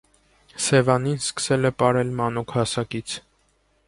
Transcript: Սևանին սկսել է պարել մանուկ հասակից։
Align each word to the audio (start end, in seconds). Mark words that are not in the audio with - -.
Սևանին 0.67 1.19
սկսել 1.25 1.69
է 1.71 1.71
պարել 1.81 2.13
մանուկ 2.21 2.55
հասակից։ 2.61 3.19